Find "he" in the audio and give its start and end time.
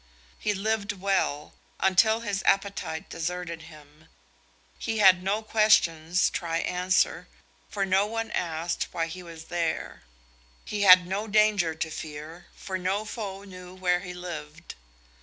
0.39-0.55, 4.79-4.97, 9.05-9.21, 10.65-10.81, 13.99-14.15